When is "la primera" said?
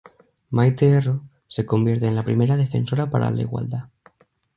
2.15-2.57